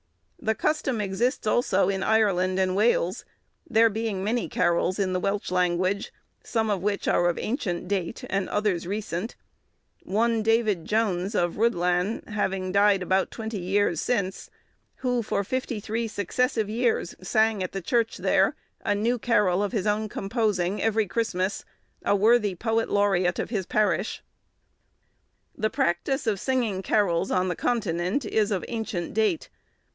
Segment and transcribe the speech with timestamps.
[0.39, 3.23] The custom exists also in Ireland and Wales,
[3.69, 6.11] there being many carols in the Welch language,
[6.43, 9.35] some of which are of ancient date, and others recent;
[10.01, 14.49] one David Jones, of Rhuddlan, having died about twenty years since,
[14.95, 19.71] who for fifty three successive years, sang at the church there, a new carol of
[19.73, 21.63] his own composing every Christmas;
[22.03, 24.23] a worthy poet laureat of his parish.
[25.55, 29.49] The practice of singing carols on the Continent is of ancient date.